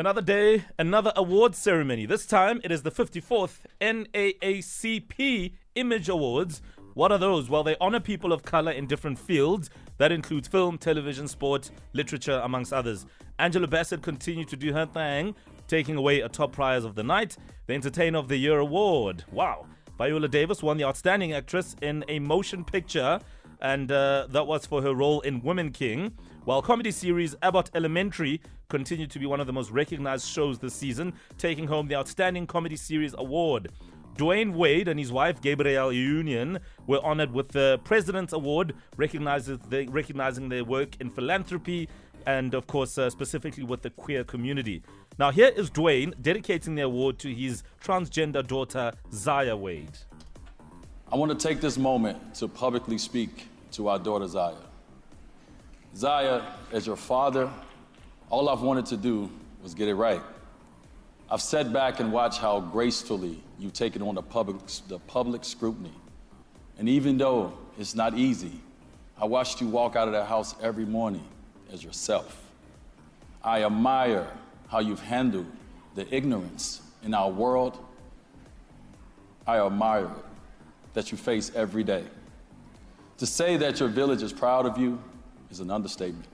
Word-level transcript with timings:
Another 0.00 0.22
day, 0.22 0.64
another 0.78 1.12
awards 1.14 1.58
ceremony. 1.58 2.06
This 2.06 2.24
time 2.24 2.62
it 2.64 2.72
is 2.72 2.80
the 2.80 2.90
54th 2.90 3.66
NAACP 3.82 5.52
Image 5.74 6.08
Awards. 6.08 6.62
What 6.94 7.12
are 7.12 7.18
those? 7.18 7.50
Well, 7.50 7.62
they 7.62 7.76
honor 7.82 8.00
people 8.00 8.32
of 8.32 8.42
color 8.42 8.72
in 8.72 8.86
different 8.86 9.18
fields. 9.18 9.68
That 9.98 10.10
includes 10.10 10.48
film, 10.48 10.78
television, 10.78 11.28
sport, 11.28 11.70
literature, 11.92 12.40
amongst 12.42 12.72
others. 12.72 13.04
Angela 13.38 13.66
Bassett 13.66 14.00
continued 14.00 14.48
to 14.48 14.56
do 14.56 14.72
her 14.72 14.86
thing, 14.86 15.34
taking 15.68 15.96
away 15.96 16.20
a 16.20 16.30
top 16.30 16.52
prize 16.52 16.84
of 16.84 16.94
the 16.94 17.04
night, 17.04 17.36
the 17.66 17.74
Entertainer 17.74 18.20
of 18.20 18.28
the 18.28 18.38
Year 18.38 18.60
award. 18.60 19.24
Wow. 19.30 19.66
Viola 19.98 20.28
Davis 20.28 20.62
won 20.62 20.78
the 20.78 20.84
Outstanding 20.84 21.34
Actress 21.34 21.76
in 21.82 22.06
a 22.08 22.20
Motion 22.20 22.64
Picture, 22.64 23.20
and 23.60 23.90
uh, 23.92 24.26
that 24.30 24.46
was 24.46 24.66
for 24.66 24.82
her 24.82 24.94
role 24.94 25.20
in 25.20 25.42
Woman 25.42 25.70
King. 25.70 26.12
While 26.44 26.62
comedy 26.62 26.90
series 26.90 27.36
Abbott 27.42 27.70
Elementary 27.74 28.40
continued 28.68 29.10
to 29.10 29.18
be 29.18 29.26
one 29.26 29.40
of 29.40 29.46
the 29.46 29.52
most 29.52 29.70
recognized 29.70 30.26
shows 30.26 30.58
this 30.58 30.74
season, 30.74 31.12
taking 31.38 31.66
home 31.66 31.88
the 31.88 31.96
Outstanding 31.96 32.46
Comedy 32.46 32.76
Series 32.76 33.14
award. 33.18 33.70
Dwyane 34.16 34.54
Wade 34.54 34.88
and 34.88 34.98
his 34.98 35.12
wife 35.12 35.40
Gabrielle 35.40 35.92
Union 35.92 36.58
were 36.86 37.00
honored 37.04 37.32
with 37.32 37.48
the 37.48 37.80
President's 37.84 38.32
Award, 38.32 38.74
recognizing, 38.96 39.60
the, 39.68 39.86
recognizing 39.88 40.48
their 40.48 40.64
work 40.64 41.00
in 41.00 41.10
philanthropy 41.10 41.88
and, 42.26 42.54
of 42.54 42.66
course, 42.66 42.98
uh, 42.98 43.08
specifically 43.08 43.64
with 43.64 43.82
the 43.82 43.90
queer 43.90 44.24
community. 44.24 44.82
Now, 45.18 45.30
here 45.30 45.52
is 45.56 45.70
Dwyane 45.70 46.14
dedicating 46.20 46.74
the 46.74 46.82
award 46.82 47.18
to 47.20 47.32
his 47.32 47.62
transgender 47.82 48.46
daughter, 48.46 48.92
Zaya 49.12 49.56
Wade. 49.56 49.98
I 51.12 51.16
want 51.16 51.36
to 51.36 51.48
take 51.48 51.60
this 51.60 51.76
moment 51.76 52.36
to 52.36 52.46
publicly 52.46 52.96
speak 52.96 53.48
to 53.72 53.88
our 53.88 53.98
daughter, 53.98 54.28
Zaya. 54.28 54.54
Zaya, 55.96 56.42
as 56.70 56.86
your 56.86 56.94
father, 56.94 57.50
all 58.30 58.48
I've 58.48 58.60
wanted 58.60 58.86
to 58.86 58.96
do 58.96 59.28
was 59.60 59.74
get 59.74 59.88
it 59.88 59.94
right. 59.94 60.22
I've 61.28 61.42
sat 61.42 61.72
back 61.72 61.98
and 61.98 62.12
watched 62.12 62.38
how 62.38 62.60
gracefully 62.60 63.42
you've 63.58 63.72
taken 63.72 64.02
on 64.02 64.14
the 64.14 64.22
public, 64.22 64.58
the 64.86 65.00
public 65.00 65.44
scrutiny. 65.44 65.92
And 66.78 66.88
even 66.88 67.18
though 67.18 67.54
it's 67.76 67.96
not 67.96 68.16
easy, 68.16 68.60
I 69.20 69.24
watched 69.24 69.60
you 69.60 69.66
walk 69.66 69.96
out 69.96 70.06
of 70.06 70.14
the 70.14 70.24
house 70.24 70.54
every 70.62 70.86
morning 70.86 71.26
as 71.72 71.82
yourself. 71.82 72.40
I 73.42 73.64
admire 73.64 74.28
how 74.68 74.78
you've 74.78 75.02
handled 75.02 75.46
the 75.96 76.12
ignorance 76.14 76.82
in 77.02 77.14
our 77.14 77.30
world. 77.30 77.84
I 79.44 79.58
admire 79.58 80.04
it 80.04 80.29
that 80.94 81.10
you 81.10 81.18
face 81.18 81.52
every 81.54 81.84
day. 81.84 82.04
To 83.18 83.26
say 83.26 83.56
that 83.58 83.80
your 83.80 83.88
village 83.88 84.22
is 84.22 84.32
proud 84.32 84.66
of 84.66 84.78
you 84.78 84.98
is 85.50 85.60
an 85.60 85.70
understatement. 85.70 86.26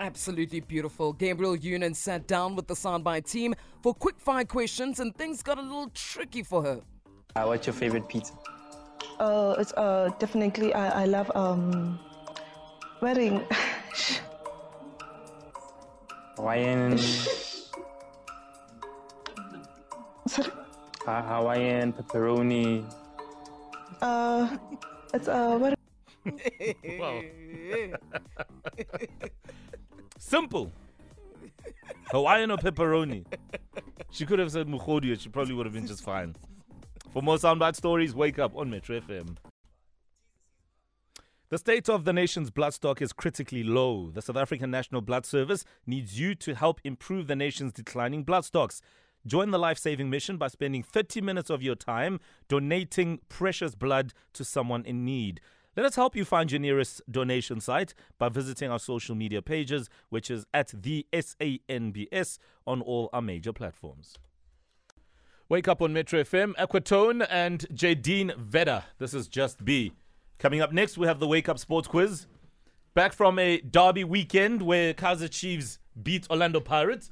Absolutely 0.00 0.60
beautiful. 0.60 1.12
Gabrielle 1.12 1.56
Union 1.56 1.94
sat 1.94 2.26
down 2.26 2.56
with 2.56 2.66
the 2.66 2.74
Soundbite 2.74 3.30
team 3.30 3.54
for 3.82 3.94
quick 3.94 4.18
fire 4.18 4.44
questions, 4.44 4.98
and 4.98 5.14
things 5.16 5.42
got 5.42 5.58
a 5.58 5.62
little 5.62 5.88
tricky 5.94 6.42
for 6.42 6.62
her. 6.62 6.80
Uh, 7.36 7.44
what's 7.44 7.66
your 7.66 7.74
favorite 7.74 8.08
pizza? 8.08 8.32
Uh, 9.20 9.54
it's 9.58 9.72
uh, 9.74 10.10
definitely 10.18 10.74
I, 10.74 11.02
I 11.02 11.04
love 11.04 11.30
um, 11.36 12.00
wearing. 13.00 13.44
Hawaiian. 16.36 16.98
Sorry. 20.26 20.50
Ha- 21.06 21.22
Hawaiian 21.22 21.92
pepperoni. 21.92 22.84
Uh, 24.04 24.58
it's 25.14 25.28
uh, 25.28 25.56
what? 25.56 25.78
Wow. 26.98 27.22
Simple. 30.18 30.70
Hawaiian 32.10 32.50
or 32.50 32.58
pepperoni? 32.58 33.24
She 34.10 34.26
could 34.26 34.38
have 34.38 34.52
said 34.52 34.66
Mukhodiya. 34.68 35.18
She 35.18 35.30
probably 35.30 35.54
would 35.54 35.64
have 35.64 35.72
been 35.72 35.86
just 35.86 36.04
fine. 36.04 36.36
For 37.12 37.22
more 37.22 37.36
soundbite 37.36 37.76
stories, 37.76 38.14
wake 38.14 38.38
up 38.38 38.54
on 38.54 38.68
Metro 38.68 39.00
FM. 39.00 39.36
The 41.48 41.56
state 41.58 41.88
of 41.88 42.04
the 42.04 42.12
nation's 42.12 42.50
blood 42.50 42.74
stock 42.74 43.00
is 43.00 43.14
critically 43.14 43.62
low. 43.62 44.10
The 44.10 44.20
South 44.20 44.36
African 44.36 44.70
National 44.70 45.00
Blood 45.00 45.24
Service 45.24 45.64
needs 45.86 46.20
you 46.20 46.34
to 46.34 46.54
help 46.54 46.78
improve 46.84 47.26
the 47.26 47.36
nation's 47.36 47.72
declining 47.72 48.22
blood 48.22 48.44
stocks. 48.44 48.82
Join 49.26 49.50
the 49.50 49.58
life 49.58 49.78
saving 49.78 50.10
mission 50.10 50.36
by 50.36 50.48
spending 50.48 50.82
30 50.82 51.22
minutes 51.22 51.48
of 51.48 51.62
your 51.62 51.74
time 51.74 52.20
donating 52.48 53.20
precious 53.28 53.74
blood 53.74 54.12
to 54.34 54.44
someone 54.44 54.84
in 54.84 55.04
need. 55.04 55.40
Let 55.76 55.86
us 55.86 55.96
help 55.96 56.14
you 56.14 56.24
find 56.24 56.52
your 56.52 56.60
nearest 56.60 57.00
donation 57.10 57.60
site 57.60 57.94
by 58.18 58.28
visiting 58.28 58.70
our 58.70 58.78
social 58.78 59.14
media 59.14 59.42
pages, 59.42 59.88
which 60.08 60.30
is 60.30 60.44
at 60.52 60.72
the 60.74 61.06
SANBS 61.12 62.38
on 62.66 62.80
all 62.82 63.10
our 63.12 63.22
major 63.22 63.52
platforms. 63.52 64.18
Wake 65.48 65.68
up 65.68 65.82
on 65.82 65.92
Metro 65.92 66.22
FM, 66.22 66.54
Aquatone 66.54 67.26
and 67.28 67.66
Jadine 67.72 68.36
Veda. 68.36 68.84
This 68.98 69.14
is 69.14 69.26
Just 69.26 69.64
B. 69.64 69.92
Coming 70.38 70.60
up 70.60 70.72
next, 70.72 70.96
we 70.96 71.06
have 71.06 71.18
the 71.18 71.26
Wake 71.26 71.48
Up 71.48 71.58
Sports 71.58 71.88
Quiz. 71.88 72.26
Back 72.94 73.12
from 73.12 73.38
a 73.38 73.60
derby 73.60 74.04
weekend 74.04 74.62
where 74.62 74.94
Kaizer 74.94 75.30
Chiefs 75.30 75.78
beat 76.00 76.30
Orlando 76.30 76.60
Pirates. 76.60 77.10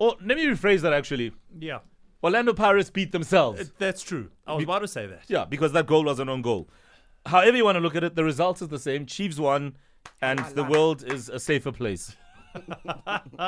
Or 0.00 0.16
let 0.24 0.36
me 0.36 0.46
rephrase 0.46 0.80
that 0.80 0.92
actually. 0.92 1.32
Yeah, 1.58 1.78
Orlando 2.24 2.52
Pirates 2.54 2.90
beat 2.90 3.12
themselves. 3.12 3.60
it- 3.60 3.78
that's 3.78 4.02
true. 4.02 4.30
I 4.46 4.54
was 4.54 4.64
about 4.64 4.80
to 4.80 4.88
say 4.88 5.06
that. 5.06 5.22
Yeah, 5.28 5.44
because 5.44 5.72
that 5.72 5.86
goal 5.86 6.04
was 6.04 6.18
an 6.18 6.28
own 6.28 6.42
goal. 6.42 6.68
However 7.26 7.56
you 7.56 7.64
want 7.64 7.76
to 7.76 7.80
look 7.80 7.94
at 7.94 8.02
it, 8.02 8.16
the 8.16 8.24
result 8.24 8.60
is 8.62 8.68
the 8.68 8.78
same. 8.78 9.04
Chiefs 9.06 9.38
won, 9.38 9.76
and 10.22 10.38
the 10.56 10.64
world 10.64 11.04
is 11.04 11.28
a 11.28 11.38
safer 11.38 11.70
place. 11.70 12.16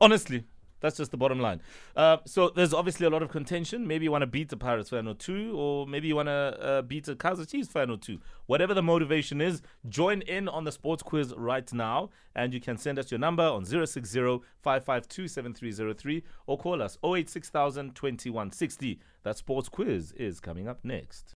Honestly, 0.00 0.44
that's 0.80 0.96
just 0.96 1.10
the 1.10 1.16
bottom 1.16 1.40
line. 1.40 1.60
Uh, 1.96 2.18
so 2.24 2.50
there's 2.50 2.74
obviously 2.74 3.06
a 3.06 3.10
lot 3.10 3.22
of 3.22 3.30
contention. 3.30 3.86
Maybe 3.86 4.04
you 4.04 4.10
want 4.10 4.22
to 4.22 4.26
beat 4.26 4.48
the 4.48 4.56
Pirates 4.56 4.90
fan 4.90 5.06
or 5.08 5.14
two, 5.14 5.56
or 5.56 5.86
maybe 5.86 6.08
you 6.08 6.16
want 6.16 6.28
to 6.28 6.32
uh, 6.32 6.82
beat 6.82 7.08
a 7.08 7.14
Kaizer 7.14 7.48
Chiefs 7.48 7.68
fan 7.68 7.90
or 7.90 7.96
two. 7.96 8.18
Whatever 8.46 8.74
the 8.74 8.82
motivation 8.82 9.40
is, 9.40 9.62
join 9.88 10.22
in 10.22 10.48
on 10.48 10.64
the 10.64 10.72
sports 10.72 11.02
quiz 11.02 11.32
right 11.36 11.72
now, 11.72 12.10
and 12.34 12.52
you 12.54 12.60
can 12.60 12.76
send 12.76 12.98
us 12.98 13.10
your 13.10 13.18
number 13.18 13.42
on 13.42 13.64
060-552-7303 13.64 16.22
or 16.46 16.58
call 16.58 16.82
us 16.82 16.98
086000 17.04 17.94
2160. 17.94 19.00
That 19.22 19.36
sports 19.36 19.68
quiz 19.68 20.12
is 20.12 20.40
coming 20.40 20.66
up 20.68 20.84
next. 20.84 21.26